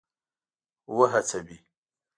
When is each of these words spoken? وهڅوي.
وهڅوي. 0.97 1.57